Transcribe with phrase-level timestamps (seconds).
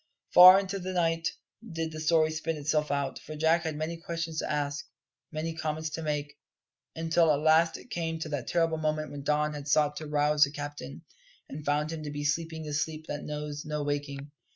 [0.33, 1.27] Far into the night
[1.73, 4.87] did the story spin itself out, for Jack had many questions to ask,
[5.31, 6.39] many comments to make;
[6.95, 10.41] until at last it came to that terrible moment when Don had sought to rouse
[10.43, 11.03] the captain,
[11.49, 14.31] and found him to be sleeping the sleep that knows no waking.